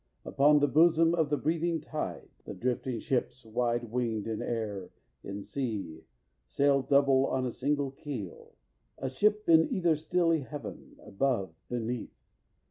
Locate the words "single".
7.51-7.91